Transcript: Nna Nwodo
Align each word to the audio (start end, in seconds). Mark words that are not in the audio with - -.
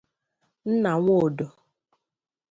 Nna 0.71 0.91
Nwodo 1.03 1.45